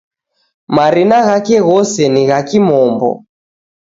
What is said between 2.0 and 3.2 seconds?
ni gha kimombo